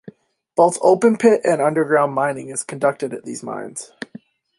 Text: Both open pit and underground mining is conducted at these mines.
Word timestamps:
Both 0.55 0.79
open 0.81 1.15
pit 1.17 1.41
and 1.43 1.61
underground 1.61 2.15
mining 2.15 2.49
is 2.49 2.63
conducted 2.63 3.13
at 3.13 3.23
these 3.23 3.43
mines. 3.43 3.91